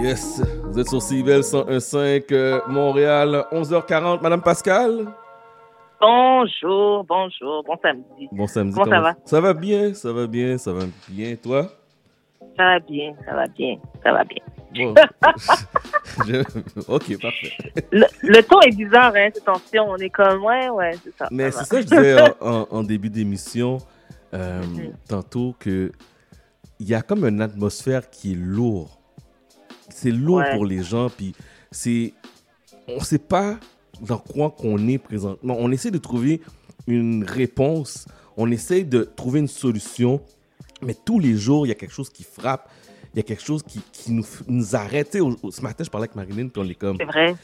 [0.00, 4.22] Yes, vous êtes sur CIBEL 101.5 euh, Montréal, 11h40.
[4.22, 5.06] Madame Pascal?
[6.00, 8.28] Bonjour, bonjour, bon samedi.
[8.30, 8.74] Bon samedi.
[8.74, 9.14] Comment ça va?
[9.24, 11.34] Ça va bien, ça va bien, ça va bien.
[11.36, 11.68] Toi?
[12.56, 14.42] Ça va bien, ça va bien, ça va bien.
[14.74, 14.94] Bon.
[16.26, 16.42] Je-
[16.88, 17.52] Ok, parfait.
[17.90, 19.86] Le, le ton est bizarre, hein, cette tension.
[19.88, 21.26] On est comme, ouais, ouais, c'est ça.
[21.32, 23.78] Mais c'est ça que je disais en, début d'émission
[24.34, 24.92] euh, Mhm.
[25.08, 25.90] tantôt que
[26.78, 28.90] il y a comme une atmosphère qui est lourde.
[29.90, 30.52] C'est lourd Ouais.
[30.54, 31.34] pour les gens, puis
[31.70, 32.12] c'est
[32.88, 33.58] on sait pas
[34.00, 35.56] dans quoi qu'on est présentement.
[35.58, 36.40] On essaie de trouver
[36.86, 38.06] une réponse,
[38.36, 40.20] on essaie de trouver une solution,
[40.82, 42.70] mais tous les jours il y a quelque chose qui frappe.
[43.14, 45.16] Il y a quelque chose qui, qui nous, nous arrête.
[45.16, 47.34] Au- au- ce matin, je parlais avec Marilyn, puis on est comme, C'est vrai.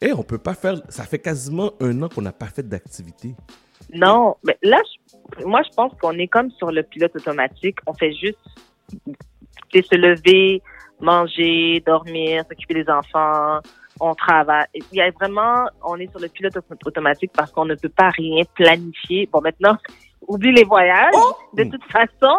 [0.00, 0.80] Eh, on peut pas faire.
[0.88, 3.34] Ça fait quasiment un an qu'on n'a pas fait d'activité.
[3.92, 4.80] Non, mais là,
[5.38, 7.78] je- moi, je pense qu'on est comme sur le pilote automatique.
[7.86, 8.38] On fait juste
[9.74, 10.62] se lever,
[11.00, 13.60] manger, dormir, s'occuper des enfants.
[14.00, 14.66] On travaille.
[14.74, 17.88] Il y a vraiment, on est sur le pilote auto- automatique parce qu'on ne peut
[17.88, 19.28] pas rien planifier.
[19.32, 19.76] Bon, maintenant,
[20.28, 21.14] oublie les voyages.
[21.14, 21.34] Oh!
[21.54, 22.38] De toute façon,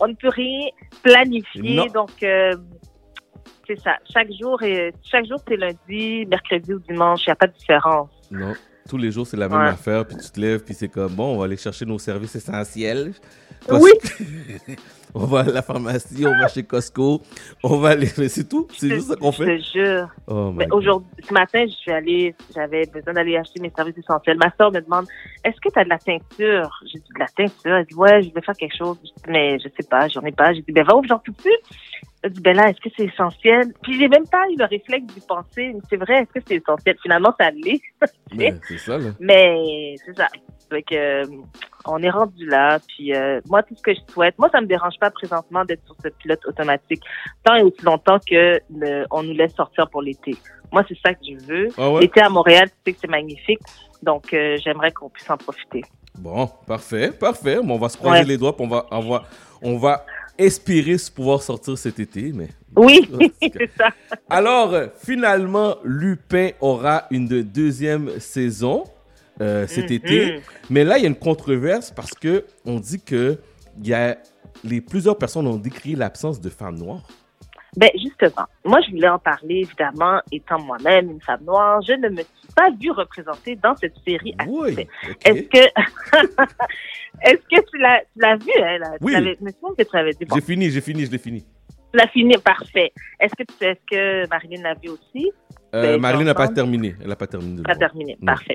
[0.00, 0.68] on ne peut rien
[1.02, 1.76] planifier.
[1.76, 1.86] Non.
[1.86, 2.54] Donc, euh,
[3.66, 3.96] c'est ça.
[4.12, 7.22] Chaque jour, est, chaque jour, c'est lundi, mercredi ou dimanche.
[7.26, 8.10] Il n'y a pas de différence.
[8.30, 8.52] Non,
[8.88, 9.68] tous les jours, c'est la même Ouais.
[9.68, 10.06] affaire.
[10.06, 13.12] Puis tu te lèves, puis c'est comme, bon, on va aller chercher nos services essentiels.
[13.70, 13.90] Oui.
[15.14, 17.20] on va à la pharmacie, on va chez Costco,
[17.62, 18.08] on va aller.
[18.16, 18.66] Mais c'est tout.
[18.76, 19.58] C'est juste ça qu'on Je fait.
[19.58, 20.08] te jure.
[20.26, 24.38] Oh Mais aujourd'hui, ce matin, je suis allée, j'avais besoin d'aller acheter mes services essentiels.
[24.38, 25.06] Ma soeur me demande,
[25.44, 26.70] est-ce que tu as de la teinture?
[26.86, 27.74] J'ai dit, de la teinture?
[27.76, 28.96] Elle dit, ouais, je vais faire quelque chose.
[29.02, 30.52] Je dis, mais je sais pas, j'en ai pas.
[30.54, 31.50] J'ai dit, ben va où, j'en peux plus.
[32.02, 33.72] Elle dit, ben là, est-ce que c'est essentiel?
[33.82, 35.74] Puis j'ai même pas eu le réflexe d'y penser.
[35.88, 36.96] C'est vrai, est-ce que c'est essentiel?
[37.02, 37.80] Finalement, ça l'est.
[38.36, 39.10] Mais c'est ça, là.
[39.20, 40.28] Mais c'est ça.
[40.70, 41.24] Que, euh,
[41.86, 42.78] on est rendu là.
[42.86, 45.84] Puis euh, moi, tout ce que je souhaite, moi, ça me dérange pas présentement d'être
[45.84, 47.02] sur ce pilote automatique
[47.42, 50.36] tant et aussi longtemps que le- on nous laisse sortir pour l'été.
[50.70, 51.68] Moi, c'est ça que je veux.
[51.76, 52.02] Ah ouais?
[52.02, 53.58] L'été à Montréal, tu sais que c'est magnifique.
[54.02, 55.82] Donc, euh, j'aimerais qu'on puisse en profiter.
[56.16, 57.56] Bon, parfait, parfait.
[57.64, 58.26] Bon, on va se croiser Ouais.
[58.26, 59.22] les doigts, puis on va, on va,
[59.62, 60.04] on va
[60.40, 62.48] espérer se pouvoir sortir cet été, mais.
[62.76, 63.08] Oui,
[63.42, 63.88] c'est ça.
[64.28, 68.84] Alors, euh, finalement, Lupin aura une de- deuxième saison
[69.40, 69.96] euh, cet Mhm.
[69.96, 70.40] été.
[70.68, 73.38] Mais là, il y a une controverse parce que on dit que
[73.82, 74.18] y a
[74.64, 77.06] les plusieurs personnes ont décrit l'absence de femmes noires.
[77.76, 82.08] Ben justement, moi je voulais en parler évidemment, étant moi-même une femme noire, je ne
[82.08, 82.22] me
[82.54, 84.34] pas vue représentée dans cette série.
[84.38, 84.86] à Oui.
[85.24, 85.58] Est-ce que
[87.22, 88.90] est-ce que tu l'as tu l'as vu hein, là?
[88.98, 89.12] Tu Oui.
[89.12, 90.24] que tu l'avais dit.
[90.24, 91.40] Bon, J'ai fini, j'ai fini, je l'ai fini.
[91.92, 92.92] tu l'as fini, parfait.
[93.18, 95.30] Est-ce que tu- est-ce que Marilyn l'a vu aussi?
[95.74, 96.94] Euh, Ben, Marilyn n'a pas terminé.
[97.00, 97.62] Elle n'a pas terminé.
[97.62, 98.26] Pas terminé, Non.
[98.34, 98.54] parfait.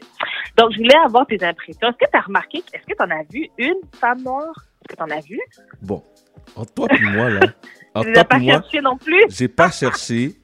[0.57, 1.88] Donc je voulais avoir tes impressions.
[1.89, 4.53] Est-ce que tu as remarqué, est-ce que tu en as vu une femme noire?
[4.81, 5.39] Est-ce que tu en as vu?
[5.81, 6.03] Bon,
[6.55, 9.23] entre toi et moi là, Tu ne toi l'as pas moi, cherché non plus?
[9.29, 10.35] j'ai pas cherché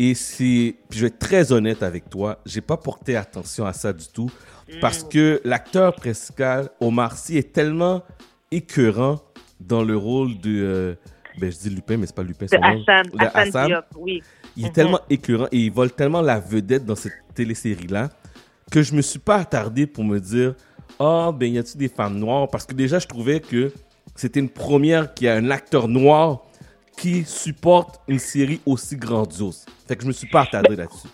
[0.00, 3.72] et c'est, puis je vais être très honnête avec toi, j'ai pas porté attention à
[3.74, 4.30] ça du tout
[4.80, 8.02] parce que l'acteur principal Omar Sy est tellement
[8.50, 9.20] écœurant
[9.60, 10.94] dans le rôle de, euh,
[11.40, 12.62] ben je dis Lupin mais c'est pas Lupin nom.
[12.62, 13.66] Hassan, De Hassan Hassan.
[13.66, 14.22] Diop, oui.
[14.56, 14.72] Il est Mhm.
[14.72, 18.10] tellement écœurant et il vole tellement la vedette dans cette télésérie-là
[18.70, 20.54] que je me suis pas attardé pour me dire
[21.00, 23.72] Ah, ben, y a-t-il des femmes noires Parce que déjà, je trouvais que
[24.16, 26.42] c'était une première qu'il y a un acteur noir
[26.98, 29.64] qui supporte une série aussi grandiose.
[29.86, 31.08] Fait que je me suis pas attardé là-dessus.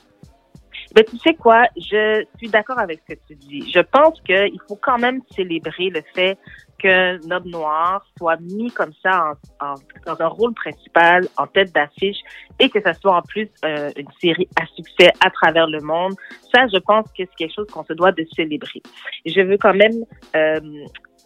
[0.96, 3.70] Mais tu sais quoi, je suis d'accord avec ce que tu dis.
[3.70, 6.38] Je pense qu'il faut quand même célébrer le fait
[6.78, 9.74] qu'un homme noir soit mis comme ça en, en-
[10.06, 12.18] dans un rôle principal, en tête d'affiche,
[12.60, 16.14] et que ça soit en plus euh, une série à succès à travers le monde.
[16.54, 18.82] Ça, je pense que c'est quelque chose qu'on se doit de célébrer.
[19.26, 20.04] Je veux quand même
[20.36, 20.60] euh,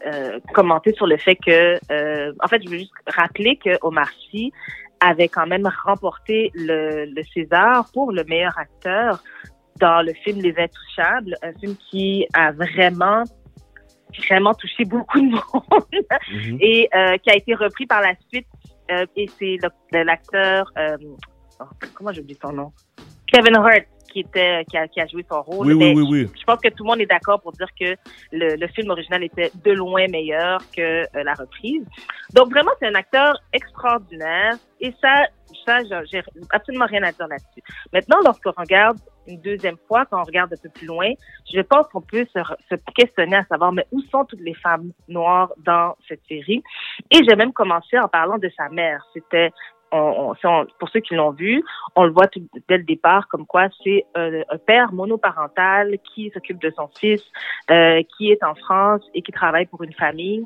[0.07, 4.09] euh, commenter sur le fait que, euh, en fait, je veux juste rappeler que Omar
[4.31, 4.53] Sy
[5.01, 9.23] avait quand même remporté le, le César pour le meilleur acteur
[9.81, 13.23] dans le film Les Intouchables, un film qui a vraiment
[14.29, 15.79] vraiment touché beaucoup de monde
[16.31, 16.59] Mhm.
[16.61, 18.47] et euh, qui a été repris par la suite
[18.91, 19.59] euh, et c'est
[19.93, 20.97] l'acteur euh,
[21.61, 22.73] oh, comment j'ai oublié son nom?
[23.27, 26.07] Kevin Hart qui était qui a, qui a joué son rôle Oui, oui, Mais oui,
[26.11, 26.31] oui.
[26.39, 27.95] je pense que tout le monde est d'accord pour dire que
[28.33, 31.85] le, le film original était de loin meilleur que euh, la reprise.
[32.35, 35.15] Donc vraiment, c'est un acteur extraordinaire et ça,
[35.67, 35.79] ça,
[36.11, 37.63] j'ai- absolument rien à dire là-dessus.
[37.93, 41.11] Maintenant, lorsqu'on regarde une deuxième fois, quand on regarde un peu plus loin,
[41.53, 42.41] je pense qu'on peut se,
[42.71, 46.63] se questionner à savoir, mais où sont toutes les femmes noires dans cette série?
[47.11, 49.05] Et j'ai même commencé en parlant de sa mère.
[49.13, 49.51] C'était
[49.93, 50.35] on,
[50.79, 51.63] pour ceux qui l'ont vu,
[51.97, 56.31] on le voit tout, dès le départ comme quoi c'est un, un père monoparental qui
[56.31, 57.23] s'occupe de son fils,
[57.71, 60.45] euh, qui est en France et qui travaille pour une famille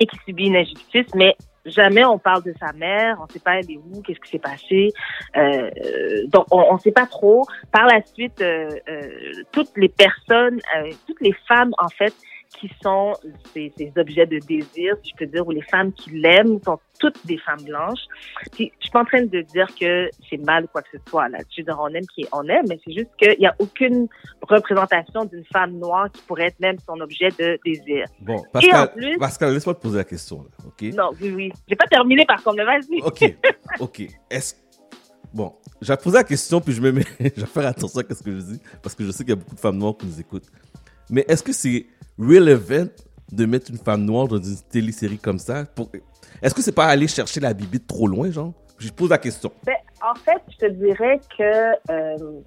[0.00, 3.58] et qui subit une injustice, mais Jamais on parle de sa mère, on sait pas
[3.58, 4.90] elle est où, qu'est-ce qui s'est passé.
[5.36, 5.70] Euh,
[6.26, 7.46] donc on, ne sait pas trop.
[7.72, 10.60] Par la suite, euh, euh, toutes les personnes,
[11.06, 12.12] toutes les femmes en fait
[12.58, 13.12] qui sont
[13.52, 17.26] ces, objets de désir, si je peux dire, ou les femmes qui l'aiment sont toutes
[17.26, 18.06] des femmes blanches.
[18.52, 20.98] Puis, je suis pas en train de dire que c'est mal ou quoi que ce
[21.08, 21.28] soit.
[21.28, 21.38] Là.
[21.50, 24.08] Je veux dire, on aime qui on aime, mais c'est juste qu'il n'y a aucune
[24.42, 28.06] représentation d'une femme noire qui pourrait être même son objet de désir.
[28.20, 30.38] Bon, Pascal, Pascal laisse-moi te poser la question.
[30.38, 30.94] Là, OK?
[30.94, 31.52] Non, oui, oui.
[31.68, 33.02] J'ai pas terminé par contre, mais vas-y.
[33.02, 33.36] OK,
[33.80, 34.02] OK.
[34.30, 34.54] Est-ce
[35.34, 35.52] Bon,
[35.82, 38.30] j'ai posé la question, puis je me mets, je vais faire attention à ce que
[38.30, 40.20] je dis, parce que je sais qu'il y a beaucoup de femmes noires qui nous
[40.20, 40.46] écoutent.
[41.10, 41.86] Mais est-ce que c'est
[42.18, 42.88] relevant
[43.32, 45.64] de mettre une femme noire dans une télésérie comme ça.
[46.42, 48.52] Est-ce que c'est pas aller chercher la bibite trop loin, genre?
[48.78, 49.50] Je pose la question.
[49.64, 52.40] Ben, en fait, je te dirais que euh,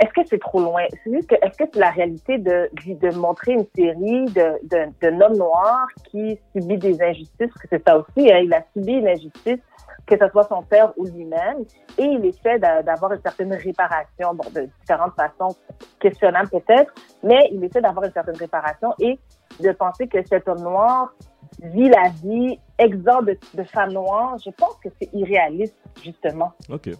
[0.00, 0.82] est-ce que c'est trop loin?
[1.02, 4.86] C'est juste que est-ce que c'est la réalité de, de montrer une série de, de,
[5.00, 7.52] de homme noir qui subit des injustices?
[7.52, 8.30] Que c'est ça aussi.
[8.30, 9.60] Hein, il a subi une injustice
[10.06, 11.64] que ce soit son père ou lui-même,
[11.98, 15.56] et il essaie d'avoir une certaine réparation, bon, de différentes façons
[16.00, 16.92] questionnables peut-être,
[17.22, 19.18] mais il essaie d'avoir une certaine réparation et
[19.60, 21.14] de penser que cet homme noir
[21.62, 26.52] vit la vie exempt de, de femmes noires, je pense que c'est irréaliste, justement.
[26.70, 26.90] OK.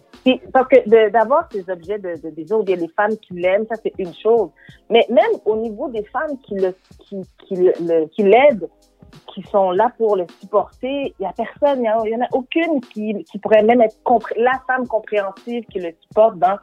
[0.53, 3.75] parce que d'avoir ces objets de, de désir ou bien les femmes qui l'aiment, ça
[3.81, 4.49] c'est une chose.
[4.89, 8.69] Mais même au niveau des femmes qui le, qui, qui, le, qui l'aident,
[9.33, 11.13] qui sont là pour le supporter.
[11.19, 13.97] Il y a personne, il y en a, aucune qui, qui pourrait même être
[14.37, 16.57] la femme compréhensive qui le supporte dans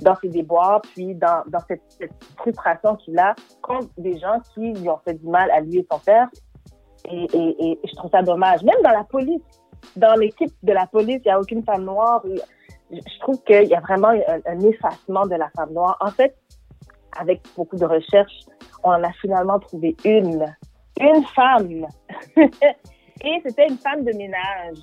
[0.00, 1.82] dans ses déboires, puis dans, dans cette,
[2.36, 5.86] frustration qu'il a contre des gens qui lui ont fait du mal à lui et
[5.90, 6.28] son père.
[7.10, 8.62] Et je trouve ça dommage.
[8.62, 9.42] Même dans la police,
[9.96, 12.22] dans l'équipe de la police, il n'y a aucune femme noire.
[12.90, 15.96] Je trouve qu'il y a vraiment un, un, effacement de la femme noire.
[16.00, 16.36] En fait,
[17.18, 18.40] avec beaucoup de recherches,
[18.82, 20.44] on en a finalement trouvé une
[21.00, 21.86] une femme.
[22.36, 24.78] et c'était une femme de ménage.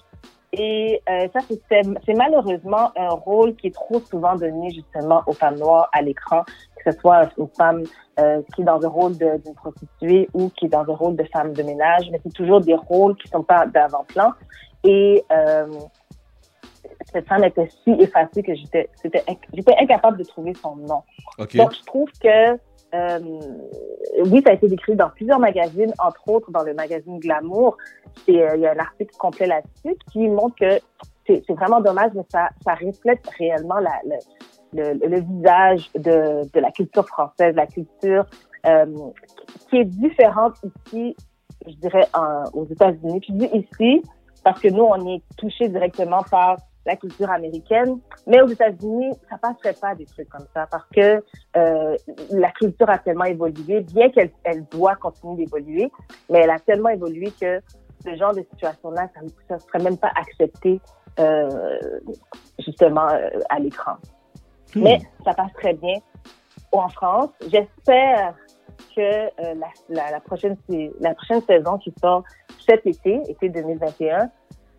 [0.57, 1.39] Et euh, ça,
[1.69, 6.43] c'est malheureusement un rôle qui est trop souvent donné justement aux femmes noires à l'écran,
[6.77, 7.83] que ce soit une femme
[8.19, 11.25] euh, qui est dans le rôle d'une prostituée ou qui est dans le rôle de
[11.25, 14.31] femme de ménage, mais c'est toujours des rôles qui sont pas d'avant-plan.
[14.85, 15.67] Et euh,
[17.11, 21.03] cette femme était si effacée que j'étais j'étais incapable de trouver son nom.
[21.37, 22.57] Donc, je trouve que
[22.95, 23.19] euh,
[24.25, 27.77] oui, ça a été décrit dans plusieurs magazines, entre autres dans le magazine Glamour.
[28.29, 30.79] Euh, il y a un article complet là-dessus qui montre que
[31.27, 33.79] c'est vraiment dommage, mais ça, reflète réellement
[34.73, 38.25] le, visage de, la culture française, la culture
[38.67, 38.85] euh,
[39.69, 41.15] qui est différente ici,
[41.67, 42.07] je dirais,
[42.53, 43.19] aux États-Unis.
[43.21, 44.03] Puis ici
[44.45, 47.99] parce que nous, on est touché directement par la culture américaine.
[48.27, 51.23] Mais aux États-Unis, ça passerait pas des trucs comme ça parce que
[51.57, 51.95] euh,
[52.31, 55.91] la culture a tellement évolué, bien qu'elle elle doit continuer d'évoluer,
[56.29, 57.61] mais elle a tellement évolué que
[58.05, 59.21] ce genre de situation-là, ça
[59.55, 60.79] ne serait même pas accepté
[61.19, 61.79] euh,
[62.59, 63.93] justement euh, à l'écran.
[64.75, 64.83] Hmm.
[64.83, 65.95] Mais ça passe très bien
[66.71, 67.29] en France.
[67.41, 68.35] J'espère
[68.95, 70.57] que euh, la, la, la, prochaine,
[70.99, 72.23] la prochaine saison qui sort
[72.65, 74.29] cet été, été 2021,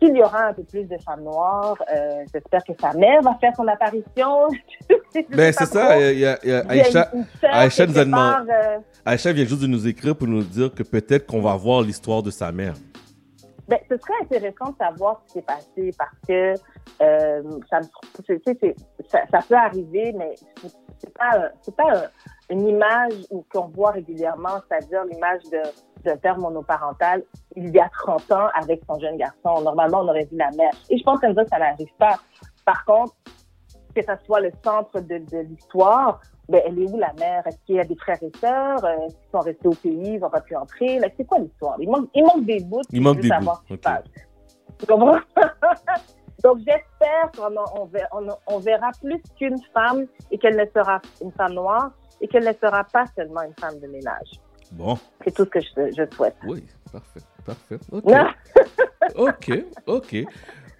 [0.01, 3.35] s'il y aura un peu plus de femmes noires, euh, j'espère que sa mère va
[3.41, 4.47] faire son apparition.
[5.29, 6.11] ben, c'est ça.
[6.11, 7.11] Il y a, il y a Aïcha,
[7.43, 10.83] Aïcha, nous a demandé, euh, Aïcha vient juste de nous écrire pour nous dire que
[10.83, 12.75] peut-être qu'on va voir l'histoire de sa mère.
[13.67, 16.53] Ben, ce serait intéressant de savoir ce qui s'est passé parce que
[17.01, 17.81] euh, ça,
[19.09, 20.35] ça, ça, peut arriver, mais
[20.99, 22.09] c'est pas, c'est pas
[22.49, 23.13] une image
[23.51, 25.59] qu'on voit régulièrement, c'est-à-dire l'image de
[26.07, 27.23] d'un père monoparental
[27.55, 29.61] il y a 30 ans avec son jeune garçon.
[29.61, 30.71] Normalement, on aurait vu la mère.
[30.89, 32.19] Et je pense que ça n'arrive pas.
[32.65, 33.13] Par contre,
[33.95, 37.45] que ça soit le centre de, de l'histoire, ben, elle est où la mère?
[37.45, 38.85] Est-ce qu'il y a des frères et sœurs?
[38.85, 40.13] Euh, qu'ils sont restés au pays?
[40.13, 40.99] Ils n'ont pas pu entrer?
[41.17, 41.75] C'est quoi l'histoire?
[41.79, 42.81] Il manque, il manque des bouts.
[42.91, 43.51] Il manque des bouts.
[46.43, 51.53] Donc, j'espère qu'on on, on, verra plus qu'une femme et qu'elle ne sera une femme
[51.53, 51.89] noire
[52.21, 54.39] et qu'elle ne sera pas seulement une femme de ménage.
[54.71, 54.97] Bon.
[55.23, 56.35] C'est tout ce que je, je souhaite.
[56.45, 57.77] Oui, parfait, parfait.
[57.91, 58.03] OK,
[59.15, 60.15] OK, OK.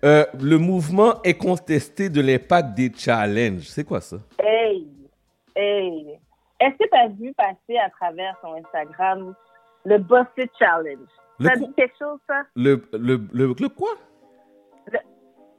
[0.03, 3.67] Euh, le mouvement est contesté de l'impact des challenges.
[3.67, 4.17] C'est quoi ça?
[4.39, 4.87] Hey,
[5.55, 6.19] hey.
[6.59, 9.33] Est-ce que tu as vu passer à travers ton Instagram
[9.85, 11.07] le Busted Challenge?
[11.41, 12.43] ça dit quelque chose, ça?
[12.55, 13.91] Le, le, le, le quoi?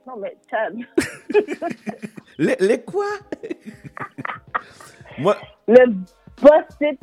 [0.09, 0.75] Non, mais Chad.
[2.39, 3.05] les, les quoi?
[5.19, 5.37] Moi...
[5.67, 5.93] Le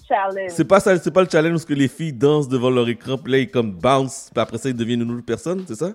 [0.07, 0.49] Challenge.
[0.49, 3.31] C'est pas ça, c'est pas le challenge où les filles dansent devant leur écran, puis
[3.31, 5.91] là, ils comme bounce, puis après ça, ils deviennent une autre personne, c'est ça?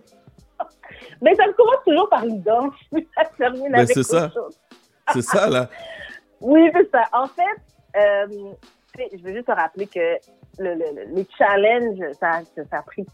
[1.23, 4.30] Mais ça commence toujours par une danse, puis ça termine avec c'est ça.
[5.12, 5.68] c'est ça, là.
[6.42, 7.04] Oui, c'est ça.
[7.12, 7.42] En fait,
[7.99, 8.26] euh,
[9.12, 10.16] je veux juste te rappeler que
[10.59, 13.04] le, le, les challenges, ça, ça a pris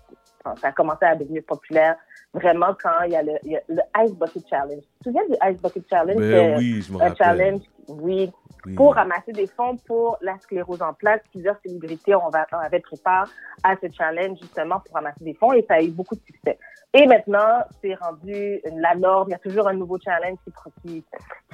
[0.60, 1.96] ça a commencé à devenir populaire
[2.34, 4.82] vraiment quand il y a le, il y a le Ice Bucket Challenge.
[4.82, 6.16] Tu te souviens du Ice Bucket Challenge?
[6.20, 7.16] Ben oui, je me un rappelle.
[7.16, 8.30] challenge, oui,
[8.66, 8.74] Oui.
[8.74, 11.24] pour ramasser des fonds pour la sclérose en plaques.
[11.30, 12.46] Plusieurs célébrités ont, va-
[12.82, 13.28] pris part
[13.62, 16.58] à ce challenge justement pour ramasser des fonds et ça a eu beaucoup de succès.
[16.92, 19.28] Et maintenant, c'est rendu la norme.
[19.28, 21.04] Il y a toujours un nouveau challenge qui, qui,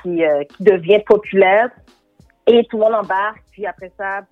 [0.03, 1.71] qui, euh, qui devient populaire.
[2.49, 4.23] Et tout le monde embarque, puis après ça,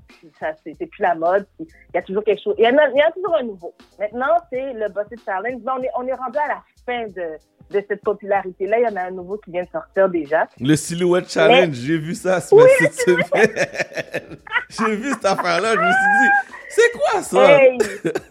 [0.40, 1.46] ça c'est plus la mode.
[1.60, 2.56] Il y a toujours quelque chose.
[2.58, 3.72] Il y en a, il y en a toujours un nouveau.
[4.00, 5.60] Maintenant, c'est le Busted Challenge.
[5.64, 7.38] On est, on est rendu à la fin de,
[7.72, 8.78] de cette popularité-là.
[8.80, 10.48] Il y en a un nouveau qui vient de sortir déjà.
[10.60, 13.20] Le Silhouette Challenge, j'ai vu ça ce- cette semaine.
[14.70, 16.30] j'ai vu cette affaire-là, je me suis dit,
[16.70, 17.60] c'est quoi ça?
[17.62, 17.78] Hey,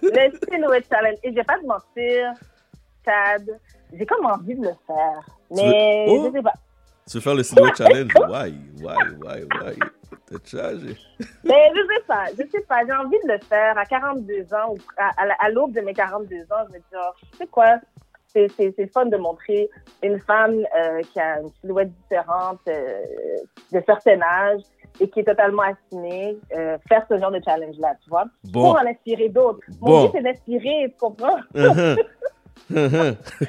[0.02, 1.18] le Silhouette Challenge.
[1.24, 2.34] Et je vais pas te mentir,
[3.06, 3.48] Chad,
[3.94, 5.22] j'ai comme envie de le faire.
[5.52, 6.26] Mais veux- Oh.
[6.34, 6.54] je sais pas.
[7.10, 8.12] Tu veux faire le Silhouette Challenge?
[8.30, 8.54] Why?
[8.82, 8.96] Why?
[9.24, 9.44] Why?
[9.44, 9.80] Why?
[10.28, 10.96] T'as changé.
[11.44, 12.86] Mais je sais pas, je sais pas.
[12.86, 15.82] J'ai envie de le faire à 42 ans ou à, à, la- à l'aube de
[15.82, 16.66] mes 42 ans.
[16.68, 17.80] Je me dis, oh, tu sais quoi?
[18.28, 18.48] C'est,
[18.94, 19.70] fun de montrer
[20.04, 23.02] une femme euh, qui a une silhouette différente, euh,
[23.72, 24.62] de certain âge
[25.00, 28.26] et qui est totalement assumée, euh, faire ce genre de challenge-là, tu vois?
[28.52, 28.62] Bon.
[28.66, 29.62] Pour en inspirer d'autres.
[29.80, 29.90] Bon.
[29.90, 31.40] Mon but, c'est d'inspirer, tu comprends?
[31.56, 31.98] Uh-huh.
[32.72, 33.16] Uh-huh.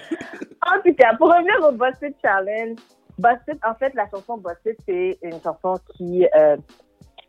[0.66, 2.76] En tout cas, pour revenir au Busted Challenge,
[3.20, 6.56] Busted, en fait, la chanson Busted, c'est une chanson qui, euh,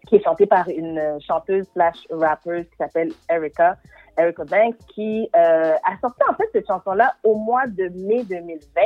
[0.07, 3.77] qui est chantée par une chanteuse slash rappeuse qui s'appelle Erica,
[4.17, 8.81] Erica Banks, qui euh, a sorti en fait cette chanson-là au mois de mai 2020.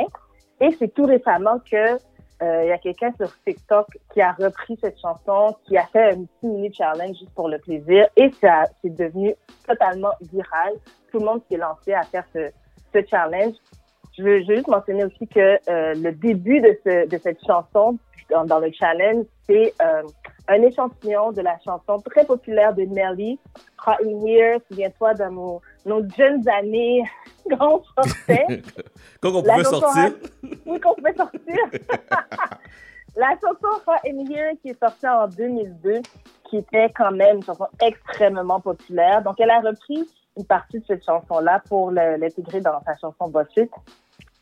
[0.60, 1.94] Et c'est tout récemment que
[2.42, 6.10] euh, il y a quelqu'un sur TikTok qui a repris cette chanson, qui a fait
[6.10, 9.34] un petit mini challenge juste pour le plaisir, et ça c'est devenu
[9.66, 10.74] totalement viral.
[11.10, 12.50] Tout le monde s'est lancé à faire ce
[13.08, 13.54] challenge.
[14.16, 17.98] Je veux, juste mentionner aussi que euh, le début de, ce, de cette chanson
[18.30, 20.02] dans, dans le challenge, c'est euh,
[20.48, 23.38] un échantillon de la chanson très populaire de Nelly,
[23.86, 24.58] Hot in Here.
[24.70, 27.02] Souviens-toi de nos, nos jeunes années
[27.50, 28.62] quand on sortait.
[29.20, 30.12] Quand on La pouvait chanson sortir,
[30.66, 31.56] oui, qu'on pouvait sortir.
[33.16, 36.00] la chanson Hot in Here qui est sortie en 2002,
[36.44, 39.22] qui était quand même une chanson extrêmement populaire.
[39.22, 43.48] Donc, elle a repris une partie de cette chanson-là pour l'intégrer dans sa chanson Boss
[43.56, 43.70] It.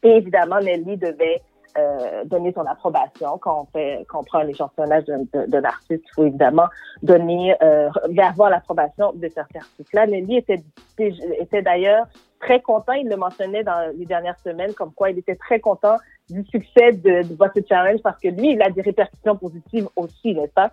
[0.04, 1.42] Et évidemment, Nelly devait
[1.76, 6.04] euh, donner son approbation quand on fait, quand on prend un échantillonnage d'un artiste.
[6.06, 6.68] Il faut évidemment
[7.02, 7.90] donner, euh,
[8.22, 10.06] avoir l'approbation de cet artiste-là.
[10.06, 10.62] Nelly était,
[10.98, 12.06] était d'ailleurs
[12.38, 12.92] très content.
[12.92, 15.96] Il le mentionnait dans les dernières semaines, comme quoi il était très content
[16.30, 20.34] du succès de, de Bucket Challenge parce que lui, il a des répercussions positives aussi,
[20.34, 20.70] n'est-ce pas?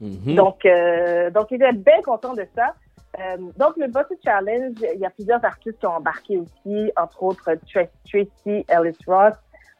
[0.00, 0.34] Mhm.
[0.34, 2.74] Donc, euh, donc, il était bien content de ça.
[3.18, 7.22] Euh, donc, le Bucket Challenge, il y a plusieurs artistes qui ont embarqué aussi, entre
[7.22, 9.34] autres Tra- Tracy Ellis Ross.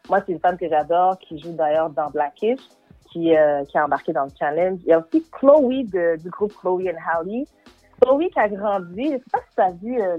[0.09, 2.61] Moi, c'est une femme que j'adore, qui joue d'ailleurs dans Blackish,
[3.13, 4.81] qui, euh, qui a embarqué dans le challenge.
[4.83, 7.45] Il y a aussi Chloe de- du groupe Chloe and Halle.
[8.01, 9.05] Chloe qui a grandi.
[9.13, 10.17] Je sais pas si tu as vu euh,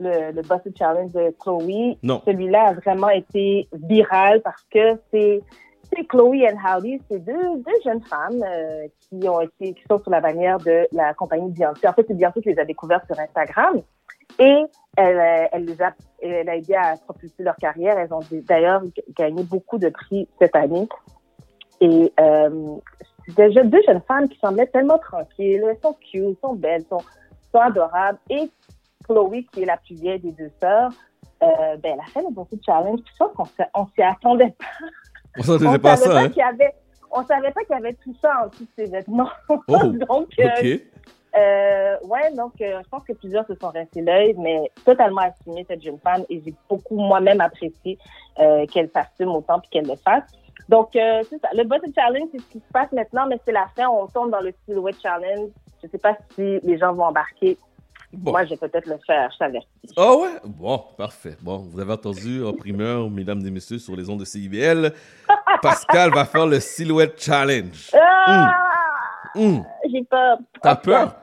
[0.00, 1.96] le, le, le Challenge de Chloe.
[2.02, 2.22] Non.
[2.24, 5.42] Celui-là a vraiment été viral parce que c'est
[5.96, 10.86] c'est Chloe et Halle, c'est deux, jeunes femmes euh, qui sont sous la bannière de
[10.92, 11.88] la compagnie Beyoncé.
[11.88, 13.82] En fait, c'est Beyoncé qui les a découvertes sur Instagram
[14.38, 14.64] et
[14.96, 17.98] elle, euh, les a elle aidé à propulser leur carrière.
[17.98, 18.82] Elles ont d'ailleurs
[19.16, 20.88] gagné beaucoup de prix cette année.
[21.80, 22.76] Et euh,
[23.36, 25.64] deux jeunes femmes qui semblaient tellement tranquilles.
[25.68, 27.04] Elles sont cute, elles sont belles, elles sont,
[27.58, 28.18] adorables.
[28.28, 28.50] Et
[29.04, 30.90] Chloé, qui est la plus vieille des deux sœurs,
[31.42, 33.00] euh, ben, elle a fait le Bossy Challenge.
[33.02, 34.86] Puis ça, qu'on s'y- on s'y attendait pas.
[35.38, 36.28] On pas savait ça, pas hein?
[36.28, 36.74] qu'il y avait,
[37.10, 39.30] on savait pas qu'il y avait tout ça en dessous de ses vêtements.
[39.68, 40.78] Oh, donc, euh,
[41.36, 45.66] euh, ouais, donc euh, je pense que plusieurs se sont restés l'œil, mais totalement assumé
[45.68, 47.98] cette jeune femme et j'ai beaucoup moi-même apprécié
[48.38, 50.24] euh, qu'elle s'assume autant puis qu'elle le fasse.
[50.68, 51.48] Donc c'est ça.
[51.52, 53.86] Le Button Challenge, c'est ce qui se passe maintenant, mais c'est la fin.
[53.88, 55.50] On tombe dans le Silhouette Challenge.
[55.80, 57.56] Je sais pas si les gens vont embarquer.
[58.16, 58.30] Bon.
[58.32, 59.30] Moi, je vais peut-être le faire.
[59.32, 59.68] Je t'avertis.
[59.96, 60.28] Ah ouais?
[60.44, 61.36] Bon, parfait.
[61.40, 64.92] Bon, vous avez entendu en primeur, mesdames et messieurs, sur les ondes de CIBL,
[65.62, 67.90] Pascal va faire le Silhouette Challenge.
[67.94, 68.52] Ah!
[69.34, 70.38] Hum, J'ai peur.
[70.62, 71.14] T'as peur?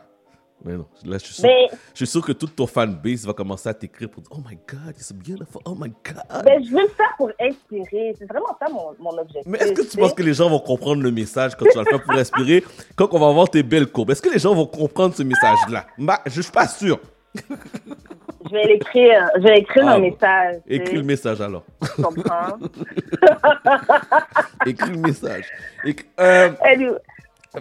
[0.66, 3.34] Mais non, là, je suis sûr, Mais je suis sûr que toute ton fanbase va
[3.34, 6.44] commencer à t'écrire pour dire Oh my god, it's beautiful, oh my god.
[6.46, 8.16] Ben, je veux le faire pour inspirer.
[8.18, 9.44] C'est vraiment ça mon, mon objectif.
[9.46, 9.98] Mais est-ce que tu sais.
[10.00, 12.64] penses que les gens vont comprendre le message quand tu vas le faire pour inspirer,
[12.96, 14.12] quand on va avoir tes belles courbes?
[14.12, 15.86] Est-ce que les gens vont comprendre ce message-là?
[15.98, 17.00] Bah, je suis pas sûr.
[17.36, 19.28] Je vais l'écrire.
[19.38, 20.56] Je vais écrire Ah, un message.
[20.68, 21.64] Écris le message alors.
[21.96, 22.58] Tu comprends?
[24.66, 25.46] Écris le message.
[25.84, 26.52] Écris- euh,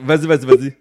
[0.01, 0.77] vas-y, vas-y, vas-y.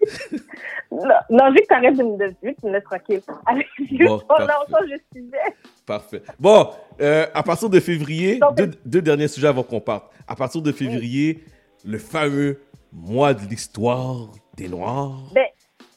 [0.90, 3.20] non, non, vu que t'arrêtes de me tu me laisses tranquille.
[3.46, 3.66] Allez,
[4.06, 4.52] Bon, on parfait.
[4.70, 5.54] change de sujet.
[5.86, 6.22] Parfait.
[6.38, 10.10] Bon, euh, à partir de février, Donc- deux, deux derniers sujets avant qu'on parte.
[10.28, 11.44] À partir de février,
[11.84, 12.60] le fameux
[12.92, 15.18] mois de l'histoire des Noirs.
[15.34, 15.46] Ben,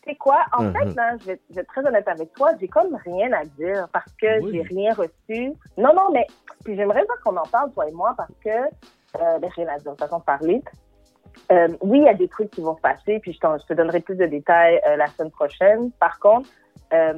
[0.05, 0.39] sais quoi?
[0.57, 0.73] En Mhm.
[0.73, 3.43] fait, là, je vais, je vais être très honnête avec toi, j'ai comme rien à
[3.45, 4.51] dire parce que Oui.
[4.53, 5.51] j'ai rien reçu.
[5.77, 6.25] Non, non, mais
[6.63, 9.73] puis j'aimerais pas qu'on en parle, toi et moi, parce que euh, ben, j'ai rien
[9.75, 10.61] à dire, façon de parler.
[11.51, 13.99] Euh, oui, il y a des trucs qui vont se passer, puis je, te donnerai
[13.99, 15.91] plus de détails euh, la semaine prochaine.
[15.99, 16.49] Par contre,
[16.93, 17.13] euh,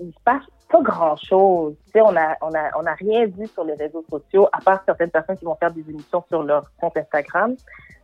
[0.00, 1.74] il, se passe pas grand-chose.
[1.94, 5.10] On a, on a, on a rien vu sur les réseaux sociaux, à part certaines
[5.10, 7.54] personnes qui vont faire des émissions sur leur compte Instagram.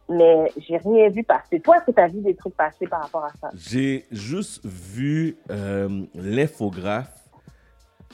[0.09, 1.61] Mais j'ai rien vu passer.
[1.61, 3.49] Toi, est-ce que tu vu des trucs passer par rapport à ça?
[3.55, 7.25] J'ai juste vu euh, l'infographe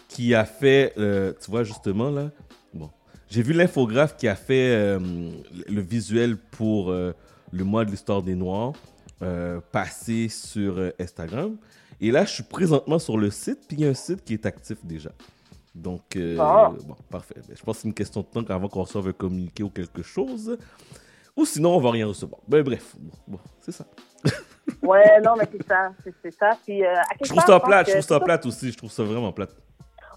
[0.07, 2.31] qui a fait, tu vois justement là,
[3.31, 4.99] j'ai vu l'infographe qui a fait euh,
[5.69, 7.13] le visuel pour euh,
[7.53, 8.73] le mois de l'histoire des Noirs
[9.23, 11.57] euh, passer sur Instagram.
[12.01, 14.35] Et là, je suis présentement sur le site, puis il y a un site qui
[14.35, 15.11] est actif déjà.
[15.75, 16.73] Donc, Ah.
[16.85, 17.37] bon, parfait.
[17.37, 19.71] Ben, je pense que c'est une question de temps avant qu'on reçoive un communiqué ou
[19.71, 20.59] quelque chose.
[21.37, 22.41] Ou sinon, on va rien recevoir.
[22.49, 23.87] Ben, bref, bon, bon, c'est ça.
[24.83, 26.59] Ouais, non, mais c'est ça, c'est ça.
[26.65, 29.33] Puis, à Je trouve ça plate, je trouve ça plate aussi, je trouve ça vraiment
[29.33, 29.55] plate.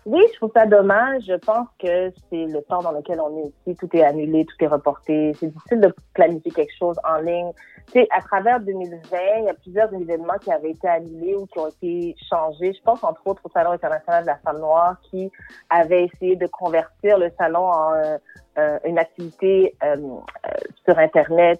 [0.05, 1.23] Oui, je trouve ça dommage.
[1.27, 3.77] Je pense que c'est le temps dans lequel on est ici.
[3.77, 5.33] Tout est annulé, tout est reporté.
[5.39, 7.51] C'est difficile de planifier quelque chose en ligne.
[7.87, 11.45] Tu sais, à travers 2020, il y a plusieurs événements qui avaient été annulés ou
[11.47, 12.73] qui ont été changés.
[12.73, 15.31] Je pense entre autres au Salon international de la femme noire qui
[15.69, 18.17] avait essayé de convertir le salon en euh,
[18.59, 20.49] euh, une activité euh, euh,
[20.85, 21.59] sur Internet,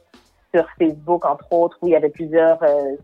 [0.53, 2.59] sur Facebook entre autres, où il y avait plusieurs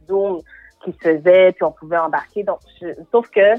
[0.07, 0.41] Zooms
[0.83, 2.43] qui se faisaient, puis on pouvait embarquer.
[2.43, 3.55] Donc, je, sauf que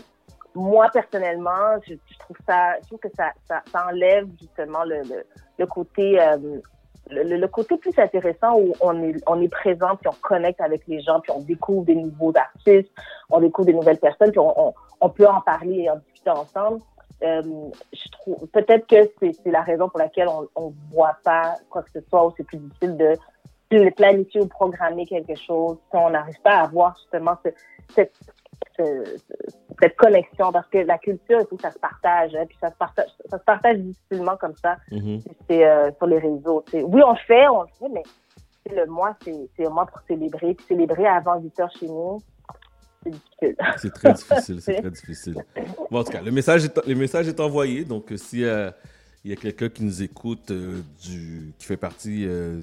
[0.55, 5.03] moi personnellement, je, je trouve ça, je trouve que ça, ça, ça enlève justement le,
[5.03, 5.25] le,
[5.59, 6.37] le côté, euh,
[7.11, 10.87] le, le côté plus intéressant où on est, on est présent puis on connecte avec
[10.87, 12.91] les gens puis on découvre des nouveaux artistes,
[13.31, 16.31] on découvre des nouvelles personnes puis on, on, on peut en parler et en discuter
[16.31, 16.81] ensemble.
[17.23, 17.43] Euh,
[17.93, 21.91] je trouve peut-être que c'est la raison pour laquelle on on voit pas quoi que
[21.93, 23.15] ce soit ou c'est plus difficile de
[23.91, 27.51] planifier ou programmer quelque chose si on n'arrive pas à avoir justement ce,
[27.95, 28.15] cette
[28.77, 29.17] ce-
[29.81, 32.77] cette connexion parce que la culture faut que ça se partage hein, puis ça se
[32.77, 35.21] partage ça se partage difficilement comme ça Mhm.
[35.49, 36.83] c'est euh, sur les réseaux tu sais.
[36.83, 38.03] oui on le fait on le fait mais
[38.75, 42.19] le mois c'est un mois pour célébrer puis célébrer avant 8 heures chez nous
[43.03, 45.35] c'est difficile C'est très difficile, c'est très difficile.
[45.91, 47.83] Bon, en tout cas, le message est, le message est envoyé.
[47.83, 48.75] Donc, euh, s'il y a,
[49.25, 52.61] il y a quelqu'un qui nous écoute, euh, du, qui fait partie euh,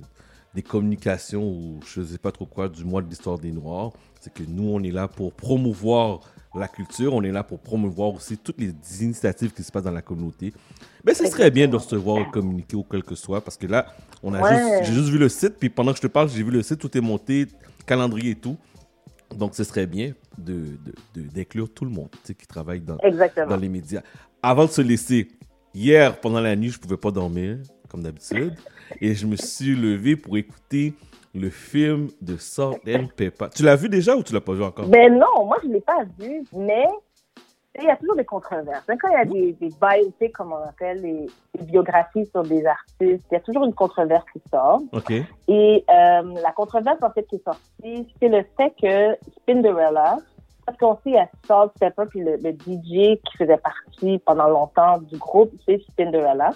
[0.53, 3.93] des communications ou je ne sais pas trop quoi du mois de l'histoire des Noirs,
[4.19, 6.19] c'est que nous, on est là pour promouvoir
[6.55, 9.91] la culture, on est là pour promouvoir aussi toutes les initiatives qui se passent dans
[9.91, 10.53] la communauté.
[11.05, 13.85] Mais ce serait bien de recevoir un communiqué ou quel que soit, parce que là,
[14.23, 14.55] on a Ouais.
[14.57, 16.63] juste, j'ai juste vu le site, puis pendant que je te parle, j'ai vu le
[16.63, 17.47] site, tout est monté,
[17.85, 18.57] calendrier et tout.
[19.35, 20.63] Donc, ce serait bien de,
[21.15, 24.01] d'inclure tout le monde tu sais, qui travaille dans, exactement dans les médias.
[24.41, 25.27] Avant de se laisser,
[25.73, 27.57] hier, pendant la nuit, je pouvais pas dormir,
[27.97, 28.53] comme d'habitude,
[29.01, 30.93] et je me suis levé pour écouter
[31.33, 33.47] le film de Salt and Pepper.
[33.55, 34.87] Tu l'as vu déjà ou tu l'as pas vu encore?
[34.87, 36.85] Ben non, moi je l'ai pas vu, mais
[37.79, 38.83] il y a toujours des controverses.
[38.89, 42.43] Hein, Quand il y a des, des biopics, comme on appelle, des, des biographies sur
[42.43, 44.81] des artistes, il y a toujours une controverse qui sort.
[44.93, 45.11] Ok.
[45.11, 50.17] Et euh, la controverse en fait qui est sortie, c'est le fait que Cinderella,
[50.65, 54.19] parce qu'on sait il y a Salt Pepper puis le, le DJ qui faisait partie
[54.25, 56.51] pendant longtemps du groupe, c'est Cinderella,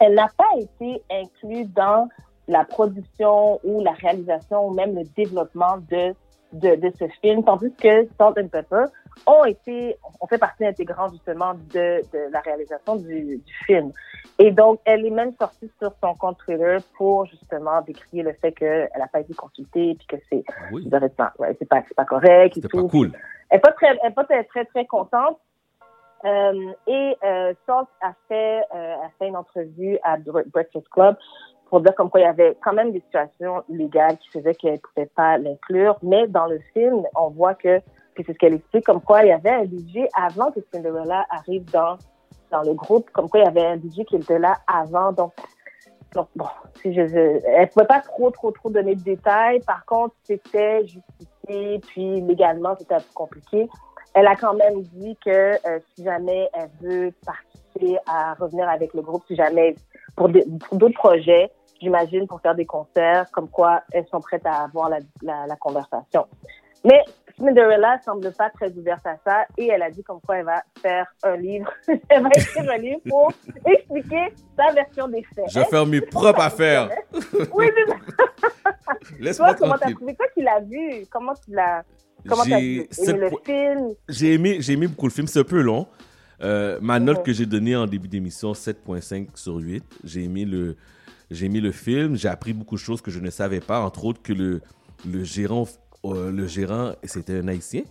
[0.00, 2.08] elle n'a pas été inclue dans
[2.48, 6.14] la production ou la réalisation ou même le développement de
[6.52, 8.84] de, de ce film, tandis que Salt and Pepper
[9.26, 13.92] ont été, ont fait partie intégrante justement de, de la réalisation du, du film.
[14.38, 18.52] Et donc, elle est même sortie sur son compte Twitter pour justement décrier le fait
[18.52, 20.88] qu'elle n'a pas été consultée puis que c'est Oui.
[21.38, 22.68] ouais, c'est pas, c'est pas correct et tout.
[22.68, 23.12] pas cool.
[23.48, 25.38] Elle n'est pas très, elle est pas très, très, très contente.
[26.26, 31.16] Euh, et euh, Salt a fait, euh, a fait une entrevue à Bre- Breakfast Club
[31.70, 34.74] pour dire comme quoi il y avait quand même des situations légales qui faisaient qu'elle
[34.74, 35.96] ne pouvait pas l'inclure.
[36.02, 37.80] Mais dans le film, on voit que,
[38.14, 41.24] puis c'est ce qu'elle explique, comme quoi il y avait un DJ avant que Cinderella
[41.30, 41.96] arrive dans,
[42.50, 45.12] dans le groupe, comme quoi il y avait un DJ qui était là avant.
[45.12, 45.32] Donc,
[46.14, 46.46] donc bon,
[46.80, 49.60] si je, elle pouvait pas trop, trop, trop donner de détails.
[49.60, 53.68] Par contre, c'était justifié, puis légalement, c'était un peu compliqué.
[54.16, 58.94] Elle a quand même dit que euh, si jamais elle veut participer à revenir avec
[58.94, 59.76] le groupe, si jamais
[60.16, 61.50] pour d'autres projets,
[61.82, 65.56] j'imagine pour faire des concerts, comme quoi elles sont prêtes à avoir la, la, la
[65.56, 66.26] conversation.
[66.82, 67.04] Mais
[67.38, 70.62] Cinderella semble pas très ouverte à ça et elle a dit comme quoi elle va
[70.80, 71.70] faire un livre,
[72.08, 73.30] elle va écrire un livre pour
[73.66, 75.44] expliquer sa version des faits.
[75.50, 76.88] Je vais faire mes propres affaires.
[77.52, 78.92] Oui, ça.
[79.18, 80.14] Laisse-moi Toi, comment t'as trouvé?
[80.14, 81.82] Toi qui l'as vu, comment tu l'as,
[82.26, 83.88] comment t'as J'ai Aimé le po- film?
[84.08, 85.26] J'ai aimé, j'ai aimé beaucoup le film.
[85.26, 85.86] C'est un peu long.
[86.42, 89.82] Euh, ma note que j'ai donnée en début d'émission, 7.5 sur 8.
[90.04, 90.76] J'ai aimé le,
[91.30, 92.16] j'ai aimé le film.
[92.16, 93.80] J'ai appris beaucoup de choses que je ne savais pas.
[93.80, 94.60] Entre autres que le,
[95.10, 95.66] le gérant
[96.04, 97.82] euh, le gérant, c'était un Haïtien.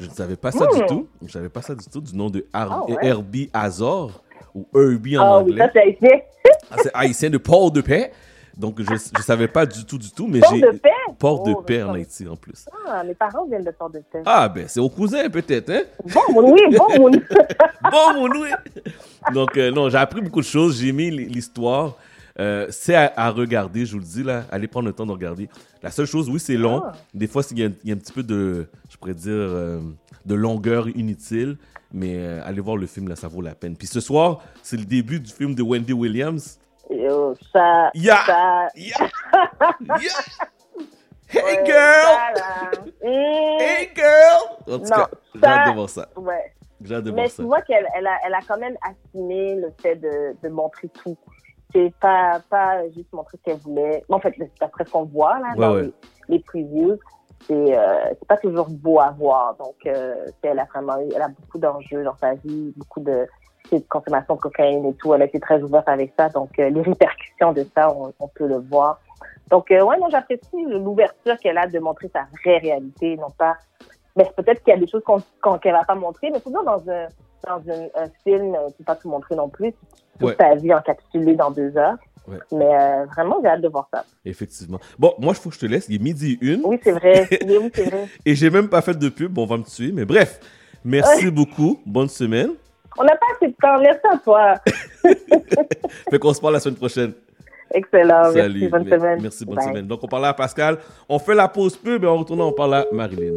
[0.00, 1.06] Je ne savais pas ça du tout.
[1.20, 2.42] Je ne savais pas ça du tout, du nom de Hmm.
[2.54, 2.96] Ah ouais.
[3.02, 5.64] Herbie Azor, ou Herbie en Ah oui, anglais.
[5.66, 6.18] ça, c'est haïtien.
[6.70, 8.10] Ah, c'est haïtien de Port-de-Paix.
[8.56, 10.60] Donc, je ne savais pas du tout, du tout, mais Port j'ai...
[10.60, 10.90] de paix?
[11.18, 11.94] Port-de-Paix Oh, en d'accord.
[11.96, 12.66] Haïti, en plus.
[12.88, 14.22] Ah, mes parents viennent de Port de paix.
[14.24, 15.82] Ah, ben, c'est au cousin, peut-être, hein?
[16.04, 17.10] Bon, mon- oui, bon, mon-
[17.90, 18.48] Bon, mon oui.
[19.32, 20.80] Donc, euh, non, j'ai appris beaucoup de choses.
[20.80, 21.96] J'ai aimé l- l'histoire.
[22.38, 24.44] Euh, c'est à, à regarder, je vous le dis, là.
[24.50, 25.48] Allez prendre le temps de regarder.
[25.82, 26.82] La seule chose, oui, c'est long.
[26.84, 26.92] Ah.
[27.12, 29.32] Des fois, il y, a- il y a un petit peu de, je pourrais dire,
[29.32, 29.80] euh,
[30.26, 31.56] de longueur inutile.
[31.92, 33.76] Mais euh, allez voir le film, là, ça vaut la peine.
[33.76, 36.58] Puis ce soir, c'est le début du film de Wendy Williams.
[36.90, 38.16] Yo, ça, Ya!
[38.26, 38.96] ça, Yeah!
[39.80, 40.20] Yeah!
[41.28, 42.36] Hey, ouais, girl!
[42.36, 42.80] ça.
[43.02, 44.58] Hum, Hey, girl!
[44.68, 46.08] En tout Non, cas, j'ai ça- hâte de voir ça.
[46.16, 46.52] ouais.
[46.82, 47.42] J'ai hâte de Mais voir tu ça.
[47.44, 51.16] vois qu'elle elle a, elle a quand même assumé le fait de, de montrer tout.
[51.72, 54.04] C'est pas, pas juste montrer ce qu'elle voulait.
[54.08, 55.74] En fait, d'après ce qu'on voit là, Ouais, dans.
[55.76, 55.92] Les,
[56.28, 56.98] les previews,
[57.46, 59.56] c'est euh, c'est pas toujours beau à voir.
[59.56, 63.26] Donc, euh, elle a vraiment eu, elle a beaucoup d'enjeux dans sa vie, beaucoup de,
[63.80, 65.14] de consommation de cocaïne et tout.
[65.14, 66.28] Elle a été très ouverte avec ça.
[66.28, 69.00] Donc, euh, les répercussions de ça, on, on peut le voir.
[69.50, 73.56] Donc, euh, ouais, moi, j'apprécie l'ouverture qu'elle a de montrer sa vraie réalité, non pas.
[74.16, 76.62] Mais peut-être qu'il y a des choses qu'on qu'on- qu'elle va pas montrer, mais toujours
[76.64, 77.08] dans un
[77.46, 79.72] dans un, un film, euh, tu peux pas tout montrer non plus.
[80.18, 80.36] Toute Ouais.
[80.36, 81.96] ta vie encapsulée dans deux heures.
[82.26, 82.38] Ouais.
[82.52, 84.02] Mais euh, vraiment, j'ai hâte de voir ça.
[84.24, 84.78] Effectivement.
[84.98, 85.86] Bon, moi, il faut que je te laisse.
[85.90, 86.62] Il est midi une.
[86.64, 87.28] Oui, c'est vrai.
[87.46, 88.06] Oui, oui, c'est vrai.
[88.24, 89.30] Et j'ai même pas fait de pub.
[89.30, 89.90] Bon, on va me tuer.
[89.92, 90.40] Mais bref,
[90.84, 91.80] merci beaucoup.
[91.84, 92.52] Bonne semaine.
[92.98, 93.78] On n'a pas assez de temps.
[93.80, 94.54] Merci à toi.
[96.10, 97.12] Fait qu'on se parle la semaine prochaine.
[97.72, 98.32] Excellent.
[98.32, 98.60] Salut.
[98.60, 98.68] Merci.
[98.68, 99.18] Bonne semaine.
[99.22, 99.64] Merci, bonne Bye.
[99.66, 99.86] semaine.
[99.86, 100.78] Donc, on parle à Pascal.
[101.08, 103.36] On fait la pause pub et en retournant, on parle à Marilyn.